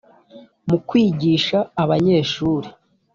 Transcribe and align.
mu 0.67 0.77
kwigisha 0.87 1.57
abanyeshuri 1.83 2.67